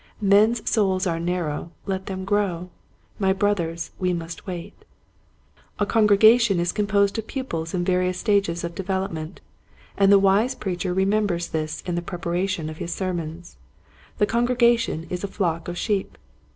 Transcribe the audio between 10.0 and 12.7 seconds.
the wise preacher remembers this in the prep aration